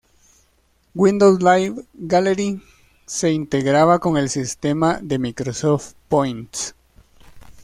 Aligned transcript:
Windows 0.95 1.43
Live 1.43 1.85
Gallery 1.93 2.59
se 3.05 3.29
integraba 3.31 3.99
con 3.99 4.17
el 4.17 4.29
sistema 4.31 4.97
de 4.99 5.19
Microsoft 5.19 5.93
Points. 6.09 6.73